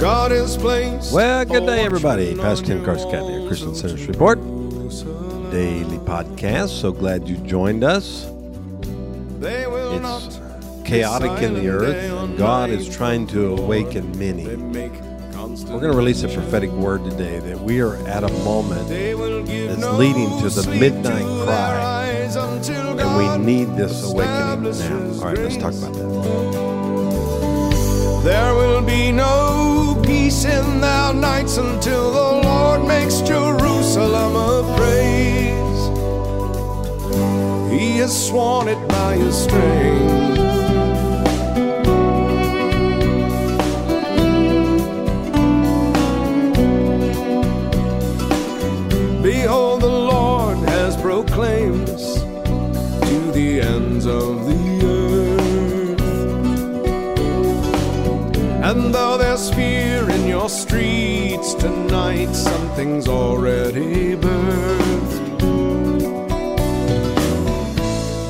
God 0.00 0.30
is 0.30 0.56
placed. 0.58 1.12
Well, 1.12 1.44
good 1.44 1.64
day, 1.66 1.84
everybody. 1.84 2.34
Pastor 2.36 2.66
Tim 2.66 2.84
Carscadden 2.84 3.30
here, 3.30 3.46
Christian 3.48 3.74
Center 3.74 3.96
Shreveport, 3.96 4.38
daily 5.50 5.98
podcast. 5.98 6.80
So 6.80 6.92
glad 6.92 7.26
you 7.26 7.36
joined 7.38 7.82
us. 7.82 8.24
They 9.40 9.66
will 9.66 10.16
It's 10.16 10.38
chaotic 10.86 11.42
in 11.42 11.54
the 11.54 11.68
earth, 11.68 11.96
and 11.96 12.36
God 12.36 12.68
is 12.70 12.94
trying 12.94 13.26
to 13.28 13.56
awaken 13.56 14.16
many. 14.18 14.44
They 14.44 14.56
make 14.56 14.92
constant 15.32 15.72
We're 15.72 15.80
going 15.80 15.92
to 15.92 15.96
release 15.98 16.22
a 16.22 16.28
prophetic 16.28 16.70
word 16.72 17.02
today 17.04 17.38
that 17.38 17.58
we 17.58 17.80
are 17.80 17.96
at 18.06 18.22
a 18.22 18.28
moment, 18.44 18.88
They 18.88 19.14
will 19.14 19.42
give 19.44 19.80
that's 19.80 19.98
leading 19.98 20.28
to 20.40 20.50
the 20.50 20.68
midnight 20.78 21.24
cry. 21.44 22.04
and 22.06 23.16
we 23.16 23.44
need 23.44 23.76
this 23.76 24.04
awakening 24.04 24.78
now. 24.78 25.20
All 25.20 25.24
right, 25.24 25.38
let's 25.38 25.56
talk 25.56 25.72
about 25.72 25.94
that. 25.94 26.76
There 28.24 28.54
will 28.54 28.82
be 28.82 29.05
nights 31.46 31.58
until 31.58 32.10
the 32.10 32.48
Lord 32.48 32.86
makes 32.86 33.20
Jerusalem 33.20 34.34
a 34.36 34.76
praise. 34.76 35.88
He 37.70 37.98
has 37.98 38.26
sworn 38.28 38.68
it 38.68 38.88
by 38.88 39.16
his 39.16 39.36
strength. 39.36 40.35
Your 60.36 60.50
streets 60.50 61.54
tonight, 61.54 62.30
something's 62.34 63.08
already 63.08 64.14
birthed. 64.14 65.40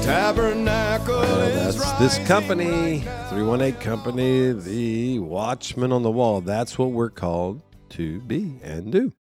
Tabernacle 0.04 1.18
Well, 1.18 1.40
is 1.40 1.76
that's 1.76 1.98
this 1.98 2.28
company, 2.28 2.98
right 2.98 3.26
318 3.30 3.80
Company, 3.80 4.52
the 4.52 5.18
Watchman 5.18 5.90
on 5.90 6.04
the 6.04 6.10
Wall. 6.12 6.40
That's 6.40 6.78
what 6.78 6.92
we're 6.92 7.10
called 7.10 7.60
to 7.88 8.20
be 8.20 8.60
and 8.62 8.92
do. 8.92 9.12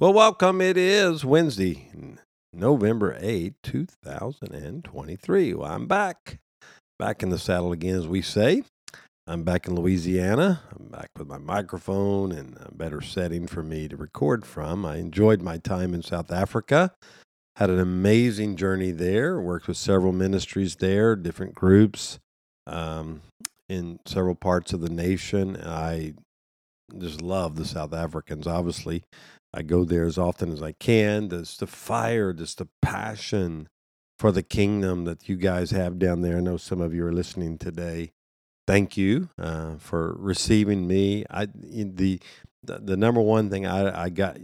Well, 0.00 0.12
welcome. 0.12 0.60
It 0.60 0.76
is 0.76 1.24
Wednesday, 1.24 1.90
November 2.52 3.16
8, 3.20 3.54
2023. 3.62 5.54
Well, 5.54 5.70
I'm 5.70 5.86
back. 5.86 6.40
Back 6.98 7.22
in 7.22 7.28
the 7.28 7.38
saddle 7.38 7.70
again, 7.70 7.94
as 7.94 8.08
we 8.08 8.20
say. 8.20 8.64
I'm 9.24 9.44
back 9.44 9.68
in 9.68 9.76
Louisiana. 9.76 10.62
I'm 10.76 10.88
back 10.88 11.10
with 11.16 11.28
my 11.28 11.38
microphone 11.38 12.32
and 12.32 12.56
a 12.60 12.74
better 12.74 13.00
setting 13.00 13.46
for 13.46 13.62
me 13.62 13.86
to 13.86 13.96
record 13.96 14.44
from. 14.44 14.84
I 14.84 14.96
enjoyed 14.96 15.40
my 15.40 15.58
time 15.58 15.94
in 15.94 16.02
South 16.02 16.32
Africa. 16.32 16.92
Had 17.54 17.70
an 17.70 17.78
amazing 17.78 18.56
journey 18.56 18.90
there. 18.90 19.40
Worked 19.40 19.68
with 19.68 19.76
several 19.76 20.12
ministries 20.12 20.76
there, 20.76 21.14
different 21.14 21.54
groups 21.54 22.18
um, 22.66 23.22
in 23.68 24.00
several 24.06 24.34
parts 24.34 24.72
of 24.72 24.80
the 24.80 24.90
nation. 24.90 25.56
I 25.56 26.14
just 26.98 27.22
love 27.22 27.54
the 27.54 27.64
South 27.64 27.94
Africans. 27.94 28.48
Obviously, 28.48 29.04
I 29.54 29.62
go 29.62 29.84
there 29.84 30.04
as 30.04 30.18
often 30.18 30.50
as 30.50 30.62
I 30.62 30.72
can. 30.72 31.28
Just 31.28 31.60
the 31.60 31.68
fire, 31.68 32.32
just 32.32 32.58
the 32.58 32.66
passion 32.80 33.68
for 34.18 34.32
the 34.32 34.42
kingdom 34.42 35.04
that 35.04 35.28
you 35.28 35.36
guys 35.36 35.70
have 35.70 36.00
down 36.00 36.22
there. 36.22 36.38
I 36.38 36.40
know 36.40 36.56
some 36.56 36.80
of 36.80 36.92
you 36.92 37.06
are 37.06 37.12
listening 37.12 37.56
today. 37.56 38.10
Thank 38.66 38.96
you 38.96 39.28
uh, 39.38 39.76
for 39.78 40.14
receiving 40.18 40.86
me. 40.86 41.24
I 41.30 41.46
the 41.46 42.20
the, 42.62 42.96
number 42.96 43.20
one 43.20 43.50
thing 43.50 43.66
I, 43.66 44.04
I 44.04 44.08
got 44.08 44.38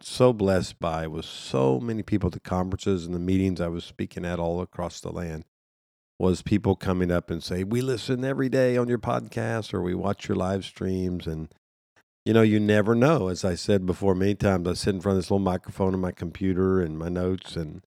so 0.00 0.32
blessed 0.32 0.78
by 0.78 1.08
was 1.08 1.26
so 1.26 1.80
many 1.80 2.02
people 2.02 2.28
at 2.28 2.32
the 2.32 2.40
conferences 2.40 3.04
and 3.06 3.14
the 3.14 3.18
meetings 3.18 3.60
I 3.60 3.66
was 3.66 3.84
speaking 3.84 4.24
at 4.24 4.38
all 4.38 4.60
across 4.60 5.00
the 5.00 5.10
land 5.10 5.44
was 6.18 6.42
people 6.42 6.76
coming 6.76 7.10
up 7.10 7.30
and 7.30 7.42
say, 7.42 7.64
"We 7.64 7.80
listen 7.80 8.24
every 8.24 8.48
day 8.48 8.76
on 8.76 8.88
your 8.88 8.98
podcast 8.98 9.74
or 9.74 9.82
we 9.82 9.94
watch 9.94 10.28
your 10.28 10.36
live 10.36 10.64
streams." 10.64 11.26
And 11.26 11.52
you 12.24 12.32
know, 12.34 12.42
you 12.42 12.60
never 12.60 12.94
know. 12.94 13.28
As 13.28 13.44
I 13.44 13.54
said 13.54 13.86
before 13.86 14.14
many 14.14 14.34
times, 14.34 14.68
I 14.68 14.74
sit 14.74 14.94
in 14.94 15.00
front 15.00 15.16
of 15.16 15.24
this 15.24 15.30
little 15.30 15.44
microphone 15.44 15.94
on 15.94 16.00
my 16.00 16.12
computer 16.12 16.80
and 16.80 16.98
my 16.98 17.08
notes, 17.08 17.56
and 17.56 17.82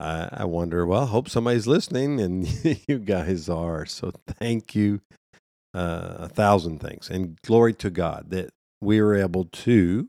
I, 0.00 0.28
I 0.32 0.44
wonder, 0.46 0.86
well, 0.86 1.06
hope 1.06 1.28
somebody's 1.28 1.68
listening, 1.68 2.20
and 2.20 2.48
you 2.88 2.98
guys 2.98 3.48
are. 3.48 3.86
So 3.86 4.12
thank 4.26 4.74
you, 4.74 5.02
uh, 5.74 6.16
a 6.20 6.28
thousand 6.28 6.80
thanks, 6.80 7.10
and 7.10 7.40
glory 7.42 7.74
to 7.74 7.90
God 7.90 8.30
that 8.30 8.50
we 8.80 9.02
were 9.02 9.14
able 9.14 9.44
to 9.44 10.08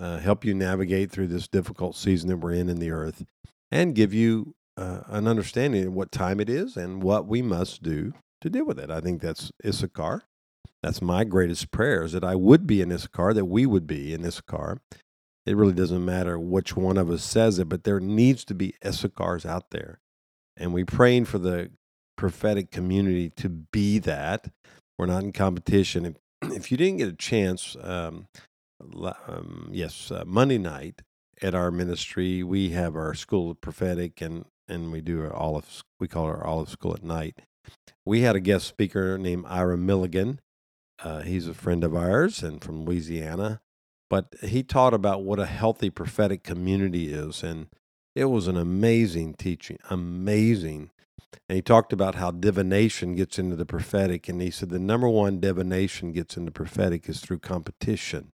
uh, 0.00 0.18
help 0.18 0.44
you 0.44 0.54
navigate 0.54 1.12
through 1.12 1.28
this 1.28 1.48
difficult 1.48 1.96
season 1.96 2.28
that 2.30 2.38
we're 2.38 2.54
in 2.54 2.68
in 2.68 2.80
the 2.80 2.90
earth, 2.90 3.24
and 3.70 3.94
give 3.94 4.12
you 4.12 4.54
uh, 4.76 5.02
an 5.06 5.28
understanding 5.28 5.86
of 5.86 5.92
what 5.92 6.12
time 6.12 6.40
it 6.40 6.50
is 6.50 6.76
and 6.76 7.02
what 7.02 7.26
we 7.26 7.42
must 7.42 7.82
do 7.82 8.12
to 8.40 8.50
deal 8.50 8.64
with 8.64 8.78
it. 8.78 8.90
I 8.90 9.00
think 9.00 9.22
that's 9.22 9.52
Issachar. 9.64 10.24
That's 10.82 11.02
my 11.02 11.24
greatest 11.24 11.70
prayer 11.70 12.04
is 12.04 12.12
that 12.12 12.24
I 12.24 12.34
would 12.34 12.66
be 12.66 12.80
in 12.80 12.92
Issachar, 12.92 13.34
that 13.34 13.44
we 13.44 13.66
would 13.66 13.86
be 13.86 14.14
in 14.14 14.24
Issachar. 14.24 14.78
It 15.46 15.56
really 15.56 15.72
doesn't 15.72 16.04
matter 16.04 16.38
which 16.38 16.76
one 16.76 16.98
of 16.98 17.10
us 17.10 17.24
says 17.24 17.58
it, 17.58 17.68
but 17.68 17.84
there 17.84 18.00
needs 18.00 18.44
to 18.46 18.54
be 18.54 18.74
Issachars 18.84 19.46
out 19.46 19.70
there. 19.70 19.98
And 20.56 20.74
we're 20.74 20.84
praying 20.84 21.24
for 21.24 21.38
the 21.38 21.70
prophetic 22.16 22.70
community 22.70 23.30
to 23.30 23.48
be 23.48 23.98
that. 24.00 24.50
We're 24.98 25.06
not 25.06 25.22
in 25.22 25.32
competition. 25.32 26.04
If, 26.04 26.16
if 26.56 26.70
you 26.70 26.76
didn't 26.76 26.98
get 26.98 27.08
a 27.08 27.16
chance, 27.16 27.76
um, 27.82 28.26
um, 29.26 29.70
yes, 29.72 30.10
uh, 30.10 30.24
Monday 30.26 30.58
night 30.58 31.00
at 31.42 31.54
our 31.54 31.70
ministry, 31.70 32.42
we 32.42 32.70
have 32.70 32.96
our 32.96 33.14
school 33.14 33.50
of 33.50 33.60
prophetic, 33.60 34.20
and 34.20 34.44
and 34.68 34.92
we 34.92 35.00
do 35.00 35.22
our 35.22 35.32
olive. 35.32 35.82
We 35.98 36.08
call 36.08 36.28
it 36.28 36.36
our 36.36 36.46
olive 36.46 36.68
school 36.68 36.94
at 36.94 37.02
night. 37.02 37.40
We 38.04 38.20
had 38.20 38.36
a 38.36 38.40
guest 38.40 38.66
speaker 38.66 39.18
named 39.18 39.44
Ira 39.48 39.76
Milligan. 39.76 40.40
Uh, 41.02 41.20
he's 41.22 41.48
a 41.48 41.54
friend 41.54 41.82
of 41.82 41.94
ours 41.94 42.42
and 42.42 42.62
from 42.62 42.84
Louisiana, 42.84 43.60
but 44.10 44.34
he 44.42 44.62
taught 44.64 44.94
about 44.94 45.24
what 45.24 45.40
a 45.40 45.46
healthy 45.46 45.90
prophetic 45.90 46.44
community 46.44 47.12
is, 47.14 47.42
and 47.44 47.68
it 48.16 48.26
was 48.26 48.48
an 48.48 48.58
amazing 48.58 49.34
teaching, 49.34 49.78
amazing. 49.90 50.90
And 51.48 51.56
he 51.56 51.62
talked 51.62 51.92
about 51.92 52.16
how 52.16 52.32
divination 52.32 53.16
gets 53.16 53.38
into 53.38 53.56
the 53.56 53.66
prophetic, 53.66 54.28
and 54.28 54.42
he 54.42 54.50
said 54.50 54.70
the 54.70 54.80
number 54.80 55.08
one 55.08 55.40
divination 55.40 56.12
gets 56.12 56.36
into 56.36 56.52
prophetic 56.52 57.08
is 57.08 57.20
through 57.20 57.40
competition 57.40 58.32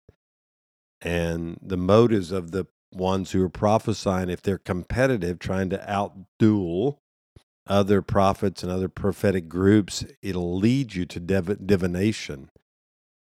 and 1.01 1.59
the 1.63 1.77
motives 1.77 2.33
of 2.33 2.51
the 2.53 2.67
ones 2.93 3.33
who 3.33 3.43
are 3.45 3.49
prophesying 3.49 4.31
if 4.31 4.43
they're 4.43 4.59
competitive 4.59 5.39
trying 5.39 5.71
to 5.71 5.79
outduel 5.89 6.99
other 7.67 8.03
prophets 8.03 8.63
and 8.63 8.73
other 8.73 8.89
prophetic 8.89 9.49
groups 9.49 10.05
it'll 10.23 10.57
lead 10.57 10.95
you 10.95 11.05
to 11.05 11.21
div- 11.21 11.67
divination 11.67 12.51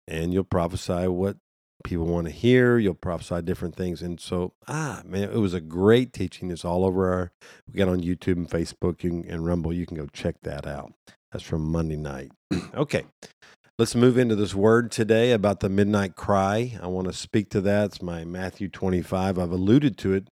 and 0.08 0.32
you'll 0.32 0.44
prophesy 0.44 1.06
what 1.08 1.36
people 1.84 2.06
want 2.06 2.26
to 2.26 2.32
hear 2.32 2.78
you'll 2.78 2.94
prophesy 2.94 3.40
different 3.42 3.76
things 3.76 4.02
and 4.02 4.20
so 4.20 4.52
ah 4.68 5.02
man 5.04 5.24
it 5.24 5.38
was 5.38 5.54
a 5.54 5.60
great 5.60 6.12
teaching 6.12 6.50
it's 6.50 6.64
all 6.64 6.84
over 6.84 7.12
our 7.12 7.32
we 7.66 7.78
got 7.78 7.88
on 7.88 8.00
youtube 8.02 8.36
and 8.36 8.50
facebook 8.50 8.98
can, 8.98 9.24
and 9.28 9.46
rumble 9.46 9.72
you 9.72 9.86
can 9.86 9.96
go 9.96 10.06
check 10.12 10.36
that 10.42 10.66
out 10.66 10.92
that's 11.30 11.44
from 11.44 11.62
monday 11.62 11.96
night 11.96 12.30
okay 12.74 13.04
Let's 13.78 13.94
move 13.94 14.18
into 14.18 14.36
this 14.36 14.54
word 14.54 14.92
today 14.92 15.32
about 15.32 15.60
the 15.60 15.70
midnight 15.70 16.14
cry. 16.14 16.78
I 16.80 16.88
want 16.88 17.06
to 17.06 17.12
speak 17.12 17.48
to 17.50 17.60
that. 17.62 17.86
It's 17.86 18.02
my 18.02 18.22
Matthew 18.22 18.68
25. 18.68 19.38
I've 19.38 19.50
alluded 19.50 19.96
to 19.98 20.12
it 20.12 20.28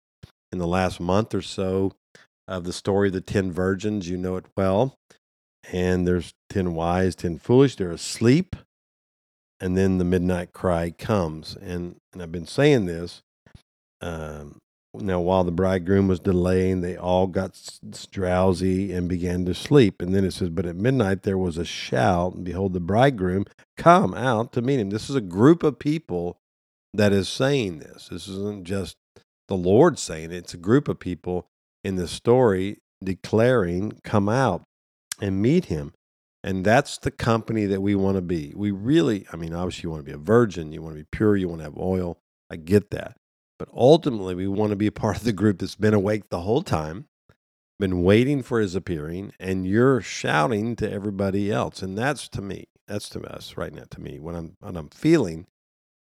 in 0.51 0.59
the 0.59 0.67
last 0.67 0.99
month 0.99 1.33
or 1.33 1.41
so 1.41 1.91
of 2.47 2.65
the 2.65 2.71
story 2.71 3.07
of 3.07 3.13
the 3.13 3.19
10 3.19 3.51
virgins. 3.51 4.07
You 4.07 4.17
know 4.17 4.35
it 4.35 4.45
well. 4.55 4.95
And 5.71 6.07
there's 6.07 6.33
10 6.51 6.75
wise, 6.75 7.15
10 7.15 7.39
foolish. 7.39 7.75
They're 7.75 7.91
asleep. 7.91 8.55
And 9.61 9.77
then 9.77 9.99
the 9.99 10.03
midnight 10.03 10.51
cry 10.53 10.89
comes. 10.89 11.55
And, 11.55 11.97
and 12.11 12.21
I've 12.21 12.31
been 12.31 12.47
saying 12.47 12.87
this. 12.87 13.21
Um, 14.01 14.57
now, 14.93 15.21
while 15.21 15.45
the 15.45 15.51
bridegroom 15.51 16.09
was 16.09 16.19
delaying, 16.19 16.81
they 16.81 16.97
all 16.97 17.27
got 17.27 17.57
drowsy 18.11 18.91
and 18.91 19.07
began 19.07 19.45
to 19.45 19.53
sleep. 19.53 20.01
And 20.01 20.13
then 20.13 20.25
it 20.25 20.31
says, 20.31 20.49
But 20.49 20.65
at 20.65 20.75
midnight 20.75 21.23
there 21.23 21.37
was 21.37 21.57
a 21.57 21.63
shout, 21.63 22.33
and 22.33 22.43
behold, 22.43 22.73
the 22.73 22.81
bridegroom 22.81 23.45
come 23.77 24.13
out 24.13 24.51
to 24.53 24.61
meet 24.61 24.79
him. 24.81 24.89
This 24.89 25.09
is 25.09 25.15
a 25.15 25.21
group 25.21 25.63
of 25.63 25.79
people 25.79 26.39
that 26.93 27.13
is 27.13 27.29
saying 27.29 27.79
this. 27.79 28.09
This 28.09 28.27
isn't 28.27 28.65
just 28.65 28.97
the 29.47 29.55
Lord 29.55 29.97
saying 29.97 30.31
it, 30.31 30.37
it's 30.37 30.53
a 30.53 30.57
group 30.57 30.89
of 30.89 30.99
people 30.99 31.47
in 31.83 31.95
the 31.95 32.07
story 32.07 32.79
declaring, 33.01 33.93
Come 34.03 34.27
out 34.27 34.63
and 35.21 35.41
meet 35.41 35.65
him. 35.65 35.93
And 36.43 36.65
that's 36.65 36.97
the 36.97 37.11
company 37.11 37.65
that 37.67 37.81
we 37.81 37.93
want 37.93 38.15
to 38.15 38.21
be. 38.21 38.53
We 38.55 38.71
really, 38.71 39.27
I 39.31 39.35
mean, 39.35 39.53
obviously, 39.53 39.83
you 39.83 39.91
want 39.91 40.05
to 40.05 40.11
be 40.11 40.15
a 40.15 40.17
virgin, 40.17 40.71
you 40.71 40.81
want 40.81 40.95
to 40.95 41.01
be 41.03 41.07
pure, 41.11 41.35
you 41.35 41.47
want 41.47 41.59
to 41.59 41.65
have 41.65 41.77
oil. 41.77 42.17
I 42.49 42.55
get 42.55 42.89
that. 42.91 43.17
But 43.59 43.69
ultimately, 43.75 44.33
we 44.33 44.47
want 44.47 44.71
to 44.71 44.75
be 44.75 44.87
a 44.87 44.91
part 44.91 45.17
of 45.17 45.23
the 45.23 45.33
group 45.33 45.59
that's 45.59 45.75
been 45.75 45.93
awake 45.93 46.29
the 46.29 46.41
whole 46.41 46.63
time, 46.63 47.05
been 47.79 48.01
waiting 48.01 48.41
for 48.41 48.59
his 48.59 48.75
appearing, 48.75 49.33
and 49.39 49.67
you're 49.67 50.01
shouting 50.01 50.75
to 50.77 50.91
everybody 50.91 51.51
else. 51.51 51.83
And 51.83 51.95
that's 51.95 52.27
to 52.29 52.41
me, 52.41 52.65
that's 52.87 53.07
to 53.09 53.21
us 53.21 53.55
right 53.55 53.71
now, 53.71 53.83
to 53.91 54.01
me, 54.01 54.19
what 54.19 54.33
I'm, 54.33 54.57
what 54.59 54.75
I'm 54.75 54.89
feeling 54.89 55.45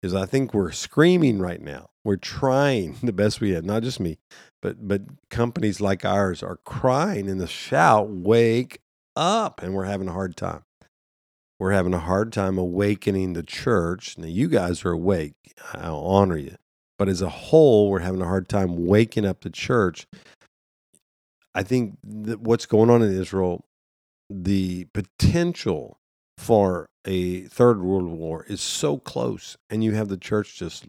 is 0.01 0.15
I 0.15 0.25
think 0.25 0.53
we're 0.53 0.71
screaming 0.71 1.39
right 1.39 1.61
now. 1.61 1.89
We're 2.03 2.15
trying 2.15 2.97
the 3.03 3.13
best 3.13 3.41
we 3.41 3.53
can, 3.53 3.65
not 3.65 3.83
just 3.83 3.99
me, 3.99 4.17
but 4.61 4.87
but 4.87 5.01
companies 5.29 5.81
like 5.81 6.05
ours 6.05 6.41
are 6.41 6.57
crying 6.65 7.27
in 7.27 7.37
the 7.37 7.47
shout, 7.47 8.09
wake 8.09 8.80
up, 9.15 9.61
and 9.61 9.73
we're 9.73 9.85
having 9.85 10.07
a 10.07 10.13
hard 10.13 10.35
time. 10.35 10.63
We're 11.59 11.71
having 11.71 11.93
a 11.93 11.99
hard 11.99 12.33
time 12.33 12.57
awakening 12.57 13.33
the 13.33 13.43
church. 13.43 14.17
Now 14.17 14.27
you 14.27 14.47
guys 14.47 14.83
are 14.83 14.91
awake. 14.91 15.35
I'll 15.73 15.99
honor 15.99 16.37
you. 16.37 16.55
But 16.97 17.09
as 17.09 17.21
a 17.21 17.29
whole, 17.29 17.89
we're 17.89 17.99
having 17.99 18.21
a 18.21 18.27
hard 18.27 18.47
time 18.47 18.85
waking 18.85 19.25
up 19.25 19.41
the 19.41 19.49
church. 19.49 20.07
I 21.53 21.63
think 21.63 21.97
that 22.03 22.41
what's 22.41 22.65
going 22.65 22.89
on 22.89 23.01
in 23.01 23.11
Israel, 23.11 23.65
the 24.29 24.85
potential 24.93 25.99
for 26.37 26.87
a 27.05 27.41
third 27.41 27.81
world 27.81 28.07
war 28.07 28.45
is 28.47 28.61
so 28.61 28.97
close, 28.97 29.57
and 29.69 29.83
you 29.83 29.93
have 29.93 30.07
the 30.07 30.17
church 30.17 30.57
just 30.57 30.85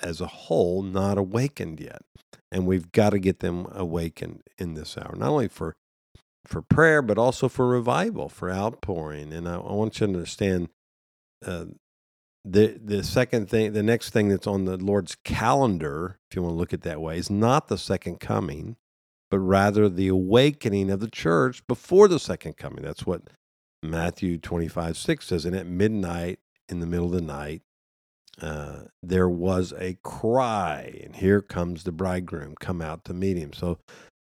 as 0.00 0.20
a 0.20 0.26
whole 0.26 0.82
not 0.82 1.18
awakened 1.18 1.80
yet. 1.80 2.02
And 2.50 2.66
we've 2.66 2.90
got 2.92 3.10
to 3.10 3.18
get 3.18 3.40
them 3.40 3.66
awakened 3.72 4.42
in 4.56 4.74
this 4.74 4.96
hour, 4.96 5.14
not 5.16 5.28
only 5.28 5.48
for 5.48 5.76
for 6.46 6.62
prayer, 6.62 7.02
but 7.02 7.18
also 7.18 7.48
for 7.48 7.66
revival, 7.66 8.28
for 8.28 8.50
outpouring. 8.50 9.32
And 9.32 9.48
I, 9.48 9.56
I 9.56 9.72
want 9.72 10.00
you 10.00 10.06
to 10.06 10.12
understand 10.12 10.68
uh, 11.44 11.66
the 12.44 12.78
the 12.82 13.04
second 13.04 13.48
thing, 13.48 13.72
the 13.72 13.82
next 13.82 14.10
thing 14.10 14.28
that's 14.28 14.46
on 14.46 14.64
the 14.64 14.76
Lord's 14.76 15.16
calendar, 15.24 16.18
if 16.30 16.36
you 16.36 16.42
want 16.42 16.54
to 16.54 16.58
look 16.58 16.72
at 16.72 16.82
that 16.82 17.00
way, 17.00 17.18
is 17.18 17.30
not 17.30 17.68
the 17.68 17.78
second 17.78 18.20
coming, 18.20 18.76
but 19.30 19.38
rather 19.38 19.88
the 19.88 20.08
awakening 20.08 20.90
of 20.90 21.00
the 21.00 21.10
church 21.10 21.66
before 21.66 22.08
the 22.08 22.18
second 22.18 22.56
coming. 22.56 22.82
That's 22.84 23.06
what 23.06 23.22
Matthew 23.82 24.38
25, 24.38 24.96
6 24.96 25.26
says. 25.26 25.44
And 25.44 25.54
at 25.54 25.66
midnight, 25.66 26.38
in 26.68 26.80
the 26.80 26.86
middle 26.86 27.06
of 27.06 27.12
the 27.12 27.20
night, 27.20 27.62
uh, 28.40 28.84
there 29.02 29.28
was 29.28 29.72
a 29.78 29.98
cry, 30.02 31.00
and 31.02 31.16
here 31.16 31.42
comes 31.42 31.84
the 31.84 31.92
bridegroom, 31.92 32.54
come 32.60 32.80
out 32.80 33.04
to 33.04 33.14
meet 33.14 33.36
him. 33.36 33.52
So, 33.52 33.78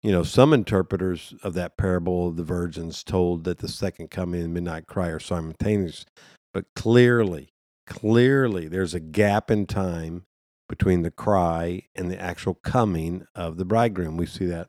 you 0.06 0.12
know, 0.12 0.22
some 0.22 0.52
interpreters 0.52 1.34
of 1.42 1.54
that 1.54 1.76
parable 1.76 2.28
of 2.28 2.36
the 2.36 2.44
virgins 2.44 3.02
told 3.02 3.42
that 3.42 3.58
the 3.58 3.66
second 3.66 4.08
coming 4.08 4.40
and 4.40 4.54
midnight 4.54 4.86
cry 4.86 5.08
are 5.08 5.18
simultaneous, 5.18 6.06
but 6.54 6.64
clearly, 6.76 7.48
clearly, 7.88 8.68
there's 8.68 8.94
a 8.94 9.00
gap 9.00 9.50
in 9.50 9.66
time 9.66 10.22
between 10.68 11.02
the 11.02 11.10
cry 11.10 11.82
and 11.96 12.08
the 12.08 12.20
actual 12.20 12.54
coming 12.54 13.26
of 13.34 13.56
the 13.56 13.64
bridegroom. 13.64 14.16
We 14.16 14.26
see 14.26 14.46
that 14.46 14.68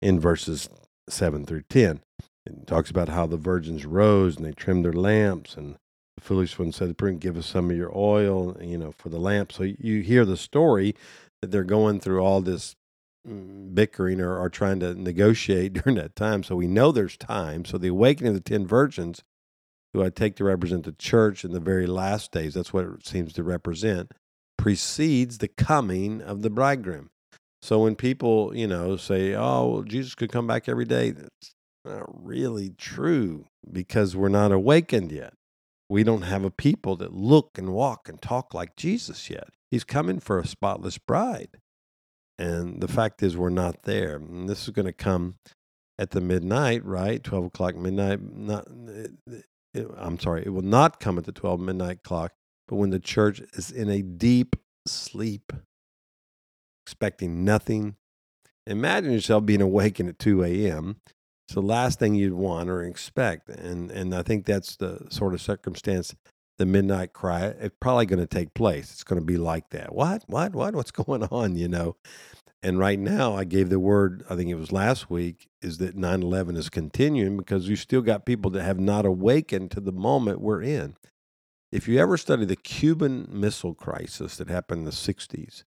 in 0.00 0.18
verses 0.18 0.70
7 1.06 1.44
through 1.44 1.64
10. 1.68 2.00
It 2.46 2.66
talks 2.66 2.88
about 2.88 3.10
how 3.10 3.26
the 3.26 3.36
virgins 3.36 3.84
rose 3.84 4.38
and 4.38 4.46
they 4.46 4.52
trimmed 4.52 4.86
their 4.86 4.94
lamps, 4.94 5.54
and 5.54 5.76
the 6.16 6.22
foolish 6.22 6.58
one 6.58 6.72
said, 6.72 6.96
Give 7.20 7.36
us 7.36 7.44
some 7.44 7.70
of 7.70 7.76
your 7.76 7.94
oil, 7.94 8.56
you 8.58 8.78
know, 8.78 8.94
for 8.96 9.10
the 9.10 9.20
lamp. 9.20 9.52
So 9.52 9.64
you 9.64 10.00
hear 10.00 10.24
the 10.24 10.38
story 10.38 10.94
that 11.42 11.50
they're 11.50 11.62
going 11.62 12.00
through 12.00 12.20
all 12.20 12.40
this 12.40 12.74
Mm, 13.28 13.72
bickering 13.72 14.20
or, 14.20 14.36
or 14.36 14.48
trying 14.48 14.80
to 14.80 14.94
negotiate 14.94 15.72
during 15.84 15.96
that 15.96 16.16
time. 16.16 16.42
So 16.42 16.56
we 16.56 16.66
know 16.66 16.90
there's 16.90 17.16
time. 17.16 17.64
So 17.64 17.78
the 17.78 17.88
awakening 17.88 18.30
of 18.30 18.34
the 18.34 18.40
10 18.40 18.66
virgins, 18.66 19.22
who 19.92 20.02
I 20.02 20.10
take 20.10 20.34
to 20.36 20.44
represent 20.44 20.84
the 20.84 20.92
church 20.92 21.44
in 21.44 21.52
the 21.52 21.60
very 21.60 21.86
last 21.86 22.32
days, 22.32 22.54
that's 22.54 22.72
what 22.72 22.84
it 22.84 23.06
seems 23.06 23.32
to 23.34 23.44
represent, 23.44 24.10
precedes 24.58 25.38
the 25.38 25.46
coming 25.46 26.20
of 26.20 26.42
the 26.42 26.50
bridegroom. 26.50 27.10
So 27.60 27.78
when 27.78 27.94
people, 27.94 28.56
you 28.56 28.66
know, 28.66 28.96
say, 28.96 29.34
"Oh, 29.34 29.68
well, 29.68 29.82
Jesus 29.82 30.16
could 30.16 30.32
come 30.32 30.48
back 30.48 30.68
every 30.68 30.84
day," 30.84 31.12
that's 31.12 31.54
not 31.84 32.24
really 32.26 32.70
true 32.70 33.46
because 33.70 34.16
we're 34.16 34.28
not 34.30 34.50
awakened 34.50 35.12
yet. 35.12 35.34
We 35.88 36.02
don't 36.02 36.22
have 36.22 36.42
a 36.42 36.50
people 36.50 36.96
that 36.96 37.12
look 37.12 37.56
and 37.56 37.72
walk 37.72 38.08
and 38.08 38.20
talk 38.20 38.52
like 38.52 38.74
Jesus 38.74 39.30
yet. 39.30 39.50
He's 39.70 39.84
coming 39.84 40.18
for 40.18 40.40
a 40.40 40.46
spotless 40.46 40.98
bride. 40.98 41.58
And 42.42 42.80
the 42.80 42.88
fact 42.88 43.22
is, 43.22 43.36
we're 43.36 43.50
not 43.50 43.84
there. 43.84 44.16
And 44.16 44.48
this 44.48 44.64
is 44.64 44.70
going 44.70 44.86
to 44.86 44.92
come 44.92 45.36
at 45.96 46.10
the 46.10 46.20
midnight, 46.20 46.84
right? 46.84 47.22
12 47.22 47.44
o'clock 47.46 47.76
midnight. 47.76 48.20
Not, 48.20 48.66
it, 48.88 49.12
it, 49.72 49.86
I'm 49.96 50.18
sorry, 50.18 50.42
it 50.44 50.48
will 50.48 50.62
not 50.62 50.98
come 50.98 51.18
at 51.18 51.24
the 51.24 51.30
12 51.30 51.60
midnight 51.60 52.02
clock, 52.02 52.32
but 52.66 52.76
when 52.76 52.90
the 52.90 52.98
church 52.98 53.40
is 53.52 53.70
in 53.70 53.88
a 53.88 54.02
deep 54.02 54.56
sleep, 54.88 55.52
expecting 56.84 57.44
nothing. 57.44 57.94
Imagine 58.66 59.12
yourself 59.12 59.46
being 59.46 59.62
awakened 59.62 60.08
at 60.08 60.18
2 60.18 60.42
a.m. 60.42 60.96
It's 61.46 61.54
the 61.54 61.62
last 61.62 62.00
thing 62.00 62.16
you'd 62.16 62.32
want 62.32 62.68
or 62.68 62.82
expect. 62.82 63.48
And, 63.50 63.92
and 63.92 64.12
I 64.12 64.22
think 64.22 64.46
that's 64.46 64.74
the 64.74 65.06
sort 65.10 65.32
of 65.32 65.40
circumstance 65.40 66.12
the 66.58 66.66
midnight 66.66 67.12
cry 67.12 67.46
it's 67.46 67.74
probably 67.80 68.06
going 68.06 68.18
to 68.18 68.26
take 68.26 68.54
place 68.54 68.92
it's 68.92 69.04
going 69.04 69.20
to 69.20 69.26
be 69.26 69.36
like 69.36 69.70
that. 69.70 69.94
What? 69.94 70.24
What? 70.26 70.54
What? 70.54 70.74
What's 70.74 70.90
going 70.92 71.24
on? 71.24 71.56
you 71.56 71.68
know? 71.68 71.96
And 72.62 72.78
right 72.78 72.98
now 72.98 73.34
i 73.34 73.44
gave 73.44 73.70
the 73.70 73.80
word 73.80 74.24
i 74.30 74.36
think 74.36 74.50
it 74.50 74.56
was 74.56 74.72
last 74.72 75.10
week 75.10 75.48
is 75.60 75.78
that 75.78 75.96
9-11 75.96 76.56
is 76.56 76.68
continuing 76.68 77.36
because 77.36 77.68
you 77.68 77.76
still 77.76 78.02
got 78.02 78.26
people 78.26 78.50
that 78.52 78.62
have 78.62 78.80
not 78.80 79.06
awakened 79.06 79.70
to 79.72 79.80
the 79.80 79.92
moment 79.92 80.40
we're 80.40 80.62
in. 80.62 80.96
If 81.70 81.88
you 81.88 81.98
ever 81.98 82.16
study 82.16 82.44
the 82.44 82.56
cuban 82.56 83.26
missile 83.30 83.74
crisis 83.74 84.36
that 84.36 84.48
happened 84.48 84.80
in 84.80 84.84
the 84.84 84.90
60s 84.90 85.64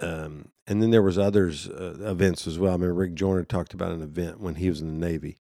um, 0.00 0.50
and 0.66 0.82
then 0.82 0.90
there 0.90 1.02
was 1.02 1.18
others 1.18 1.68
uh, 1.68 1.96
events 2.00 2.46
as 2.46 2.58
well. 2.58 2.74
I 2.74 2.76
mean, 2.76 2.90
Rick 2.90 3.14
Joyner 3.14 3.44
talked 3.44 3.74
about 3.74 3.92
an 3.92 4.02
event 4.02 4.40
when 4.40 4.56
he 4.56 4.68
was 4.68 4.80
in 4.80 4.88
the 4.88 5.06
Navy, 5.06 5.38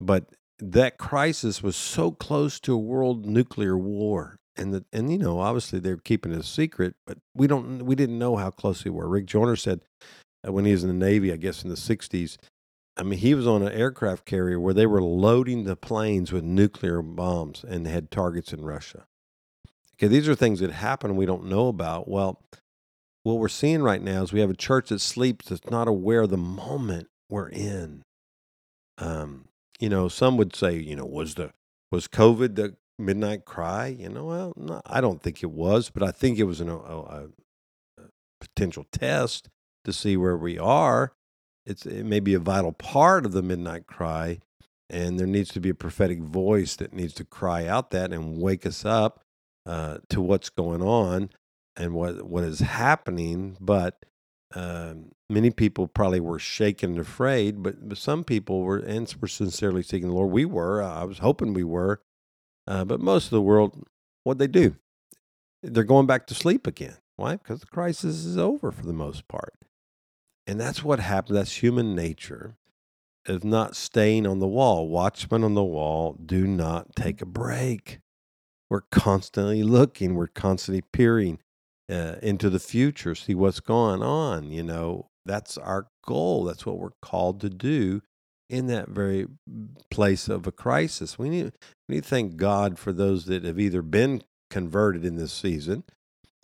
but 0.00 0.26
that 0.58 0.98
crisis 0.98 1.62
was 1.62 1.76
so 1.76 2.10
close 2.10 2.60
to 2.60 2.74
a 2.74 2.78
world 2.78 3.26
nuclear 3.26 3.76
war, 3.76 4.36
and 4.56 4.72
the, 4.72 4.84
and 4.92 5.10
you 5.10 5.18
know, 5.18 5.40
obviously 5.40 5.78
they're 5.78 5.96
keeping 5.96 6.32
it 6.32 6.38
a 6.38 6.44
secret, 6.44 6.94
but 7.06 7.18
we 7.34 7.46
don't 7.46 7.84
we 7.84 7.94
didn't 7.94 8.18
know 8.18 8.36
how 8.36 8.50
close 8.50 8.84
we 8.84 8.90
were. 8.90 9.08
Rick 9.08 9.26
Joyner 9.26 9.56
said 9.56 9.80
uh, 10.46 10.52
when 10.52 10.64
he 10.64 10.72
was 10.72 10.84
in 10.84 10.88
the 10.88 11.06
Navy, 11.06 11.32
I 11.32 11.36
guess 11.36 11.62
in 11.62 11.70
the 11.70 11.76
'60s. 11.76 12.36
I 12.96 13.02
mean, 13.02 13.18
he 13.18 13.34
was 13.34 13.46
on 13.46 13.62
an 13.62 13.72
aircraft 13.72 14.24
carrier 14.24 14.60
where 14.60 14.74
they 14.74 14.86
were 14.86 15.02
loading 15.02 15.64
the 15.64 15.74
planes 15.74 16.30
with 16.30 16.44
nuclear 16.44 17.02
bombs 17.02 17.64
and 17.66 17.88
had 17.88 18.10
targets 18.10 18.52
in 18.52 18.64
Russia. 18.64 19.06
Okay, 19.94 20.06
these 20.06 20.28
are 20.28 20.34
things 20.36 20.60
that 20.60 20.70
happen 20.70 21.16
we 21.16 21.26
don't 21.26 21.46
know 21.46 21.66
about. 21.66 22.08
Well, 22.08 22.40
what 23.24 23.38
we're 23.38 23.48
seeing 23.48 23.82
right 23.82 24.02
now 24.02 24.22
is 24.22 24.32
we 24.32 24.40
have 24.40 24.50
a 24.50 24.54
church 24.54 24.90
that 24.90 25.00
sleeps 25.00 25.48
that's 25.48 25.70
not 25.70 25.88
aware 25.88 26.22
of 26.22 26.30
the 26.30 26.36
moment 26.36 27.08
we're 27.28 27.48
in. 27.48 28.02
Um, 28.98 29.43
you 29.80 29.88
know, 29.88 30.08
some 30.08 30.36
would 30.36 30.54
say, 30.54 30.76
you 30.76 30.96
know, 30.96 31.06
was 31.06 31.34
the 31.34 31.52
was 31.90 32.08
COVID 32.08 32.56
the 32.56 32.76
midnight 32.98 33.44
cry? 33.44 33.88
You 33.88 34.08
know, 34.08 34.24
well, 34.24 34.52
no, 34.56 34.80
I 34.86 35.00
don't 35.00 35.22
think 35.22 35.42
it 35.42 35.50
was, 35.50 35.90
but 35.90 36.02
I 36.02 36.10
think 36.10 36.38
it 36.38 36.44
was 36.44 36.60
an, 36.60 36.68
a, 36.68 36.74
a, 36.74 37.28
potential 38.40 38.86
test 38.92 39.48
to 39.84 39.92
see 39.92 40.16
where 40.16 40.36
we 40.36 40.58
are. 40.58 41.12
It's 41.66 41.86
it 41.86 42.04
may 42.04 42.20
be 42.20 42.34
a 42.34 42.38
vital 42.38 42.72
part 42.72 43.24
of 43.24 43.32
the 43.32 43.42
midnight 43.42 43.86
cry, 43.86 44.40
and 44.90 45.18
there 45.18 45.26
needs 45.26 45.50
to 45.50 45.60
be 45.60 45.70
a 45.70 45.74
prophetic 45.74 46.20
voice 46.20 46.76
that 46.76 46.92
needs 46.92 47.14
to 47.14 47.24
cry 47.24 47.66
out 47.66 47.90
that 47.90 48.12
and 48.12 48.40
wake 48.40 48.66
us 48.66 48.84
up 48.84 49.20
uh, 49.66 49.98
to 50.10 50.20
what's 50.20 50.50
going 50.50 50.82
on 50.82 51.30
and 51.76 51.94
what 51.94 52.22
what 52.24 52.44
is 52.44 52.60
happening. 52.60 53.56
But 53.60 54.04
uh, 54.54 54.94
many 55.28 55.50
people 55.50 55.86
probably 55.88 56.20
were 56.20 56.38
shaken 56.38 56.92
and 56.92 57.00
afraid, 57.00 57.62
but, 57.62 57.88
but 57.88 57.98
some 57.98 58.24
people 58.24 58.62
were 58.62 58.78
and 58.78 59.12
were 59.20 59.28
sincerely 59.28 59.82
seeking 59.82 60.08
the 60.08 60.14
Lord. 60.14 60.30
We 60.30 60.44
were. 60.44 60.82
I 60.82 61.04
was 61.04 61.18
hoping 61.18 61.54
we 61.54 61.64
were, 61.64 62.00
uh, 62.66 62.84
but 62.84 63.00
most 63.00 63.26
of 63.26 63.30
the 63.30 63.42
world, 63.42 63.84
what 64.22 64.38
they 64.38 64.46
do, 64.46 64.76
they're 65.62 65.84
going 65.84 66.06
back 66.06 66.26
to 66.28 66.34
sleep 66.34 66.66
again. 66.66 66.98
Why? 67.16 67.36
Because 67.36 67.60
the 67.60 67.66
crisis 67.66 68.24
is 68.24 68.38
over 68.38 68.70
for 68.70 68.86
the 68.86 68.92
most 68.92 69.28
part, 69.28 69.54
and 70.46 70.60
that's 70.60 70.84
what 70.84 71.00
happened. 71.00 71.36
That's 71.36 71.62
human 71.62 71.94
nature 71.94 72.56
of 73.26 73.44
not 73.44 73.74
staying 73.74 74.26
on 74.26 74.38
the 74.38 74.46
wall. 74.46 74.88
Watchmen 74.88 75.44
on 75.44 75.54
the 75.54 75.64
wall 75.64 76.16
do 76.24 76.46
not 76.46 76.94
take 76.94 77.22
a 77.22 77.26
break. 77.26 78.00
We're 78.68 78.82
constantly 78.82 79.62
looking. 79.62 80.14
We're 80.14 80.26
constantly 80.26 80.82
peering 80.82 81.38
uh, 81.90 82.16
into 82.22 82.50
the 82.50 82.58
future, 82.58 83.14
see 83.14 83.34
what's 83.34 83.60
going 83.60 84.02
on. 84.02 84.50
You 84.50 84.62
know, 84.62 85.08
that's 85.26 85.58
our 85.58 85.88
goal. 86.04 86.44
That's 86.44 86.66
what 86.66 86.78
we're 86.78 86.90
called 87.02 87.40
to 87.42 87.50
do 87.50 88.02
in 88.50 88.66
that 88.66 88.88
very 88.88 89.26
place 89.90 90.28
of 90.28 90.46
a 90.46 90.52
crisis. 90.52 91.18
We 91.18 91.28
need, 91.28 91.52
we 91.88 91.96
need 91.96 92.04
to 92.04 92.08
thank 92.08 92.36
God 92.36 92.78
for 92.78 92.92
those 92.92 93.26
that 93.26 93.44
have 93.44 93.58
either 93.58 93.82
been 93.82 94.22
converted 94.50 95.04
in 95.04 95.16
this 95.16 95.32
season 95.32 95.84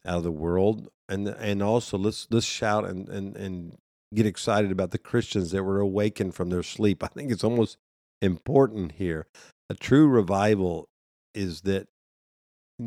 out 0.07 0.19
of 0.19 0.23
the 0.25 0.33
world, 0.33 0.89
and 1.09 1.29
and 1.29 1.63
also 1.63 1.99
let's 1.99 2.27
let's 2.31 2.47
shout 2.47 2.85
and 2.85 3.09
and 3.09 3.37
and 3.37 3.77
get 4.15 4.27
excited 4.27 4.73
about 4.73 4.91
the 4.91 4.99
Christians 4.99 5.51
that 5.51 5.63
were 5.63 5.81
awakened 5.81 6.35
from 6.35 6.51
their 6.51 6.63
sleep. 6.63 7.05
I 7.05 7.07
think 7.07 7.31
it's 7.31 7.45
almost 7.45 7.77
important 8.21 8.93
here. 8.93 9.27
A 9.69 9.75
true 9.75 10.09
revival 10.09 10.89
is 11.35 11.61
that 11.63 11.87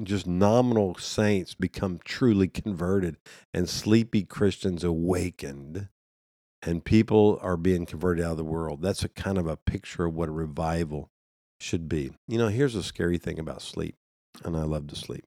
just 0.03 0.25
nominal 0.25 0.95
saints 0.95 1.53
become 1.53 1.99
truly 2.03 2.47
converted 2.47 3.17
and 3.53 3.69
sleepy 3.69 4.23
Christians 4.23 4.83
awakened 4.83 5.89
and 6.65 6.83
people 6.83 7.39
are 7.41 7.57
being 7.57 7.85
converted 7.85 8.23
out 8.23 8.31
of 8.31 8.37
the 8.37 8.43
world. 8.43 8.81
That's 8.81 9.03
a 9.03 9.09
kind 9.09 9.37
of 9.37 9.47
a 9.47 9.57
picture 9.57 10.05
of 10.05 10.15
what 10.15 10.29
a 10.29 10.31
revival 10.31 11.09
should 11.59 11.87
be. 11.89 12.11
You 12.27 12.37
know, 12.37 12.47
here's 12.47 12.75
a 12.75 12.83
scary 12.83 13.17
thing 13.17 13.39
about 13.39 13.61
sleep, 13.61 13.95
and 14.43 14.55
I 14.55 14.63
love 14.63 14.87
to 14.87 14.95
sleep. 14.95 15.25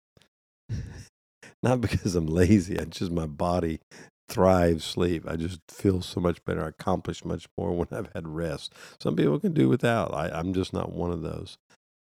Not 1.63 1.81
because 1.81 2.15
I'm 2.15 2.27
lazy, 2.27 2.75
it's 2.75 2.99
just 2.99 3.13
my 3.13 3.27
body 3.27 3.81
thrives 4.29 4.85
sleep. 4.85 5.25
I 5.29 5.37
just 5.37 5.61
feel 5.69 6.03
so 6.03 6.21
much 6.21 6.45
better. 6.45 6.65
I 6.65 6.69
accomplish 6.69 7.25
much 7.25 7.47
more 7.57 7.73
when 7.73 7.89
I've 7.93 8.11
had 8.15 8.27
rest. 8.27 8.73
Some 9.01 9.17
people 9.17 9.39
can 9.39 9.53
do 9.53 9.69
without. 9.69 10.13
I, 10.15 10.29
I'm 10.31 10.53
just 10.53 10.73
not 10.73 10.93
one 10.93 11.13
of 11.13 11.23
those. 11.23 11.59